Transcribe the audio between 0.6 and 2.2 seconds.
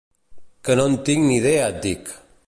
Que no en tinc ni idea et dic!